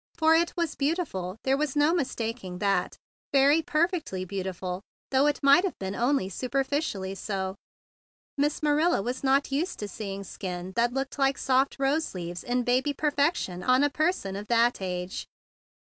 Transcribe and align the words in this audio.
For 0.15 0.33
it 0.33 0.57
was 0.57 0.73
beautiful, 0.73 1.37
there 1.43 1.55
was 1.55 1.75
no 1.75 1.93
mistaking 1.93 2.57
that, 2.57 2.97
very 3.31 3.61
perfectly 3.61 4.25
beautiful, 4.25 4.81
though 5.11 5.27
it 5.27 5.43
might 5.43 5.63
have 5.63 5.77
been 5.77 5.93
only 5.93 6.27
superficially 6.27 7.13
so. 7.13 7.53
Miss 8.35 8.63
Marilla 8.63 9.03
was 9.03 9.23
not 9.23 9.51
used 9.51 9.77
to 9.77 9.87
seeing 9.87 10.21
a 10.21 10.23
skin 10.23 10.73
that 10.75 10.91
looked 10.91 11.19
like 11.19 11.37
soft 11.37 11.77
rose 11.77 12.15
leaves 12.15 12.43
in 12.43 12.63
baby 12.63 12.93
perfection 12.93 13.61
on 13.61 13.83
a 13.83 13.91
person 13.91 14.35
of 14.35 14.47
that 14.47 14.81
age. 14.81 15.27